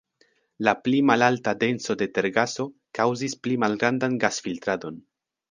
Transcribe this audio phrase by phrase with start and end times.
[0.67, 2.65] La pli malalta denso de tergaso
[3.01, 5.01] kaŭzis pli malgrandan gas-filtradon.